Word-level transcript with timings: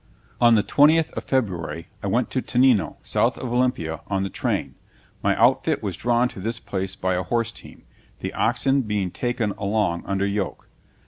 On 0.41 0.55
the 0.55 0.63
twentieth 0.63 1.11
of 1.13 1.25
February 1.25 1.87
I 2.01 2.07
went 2.07 2.31
to 2.31 2.41
Tenino, 2.41 2.95
south 3.03 3.37
of 3.37 3.53
Olympia, 3.53 4.01
on 4.07 4.23
the 4.23 4.31
train. 4.31 4.73
My 5.21 5.39
outfit 5.39 5.83
was 5.83 5.95
drawn 5.95 6.27
to 6.29 6.39
this 6.39 6.59
place 6.59 6.95
by 6.95 7.13
a 7.13 7.21
horse 7.21 7.51
team, 7.51 7.83
the 8.17 8.33
oxen 8.33 8.81
being 8.81 9.11
taken 9.11 9.51
along 9.59 10.01
under 10.07 10.25
yoke. 10.25 10.67